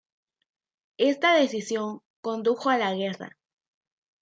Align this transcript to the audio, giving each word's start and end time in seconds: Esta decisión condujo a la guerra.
Esta 0.97 1.35
decisión 1.35 2.01
condujo 2.23 2.71
a 2.71 2.77
la 2.79 2.95
guerra. 2.95 3.37